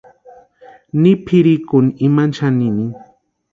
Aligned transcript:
Ni 1.01 1.11
pʼirhikʼuni 1.25 1.95
imani 2.07 2.35
xaninini. 2.37 2.85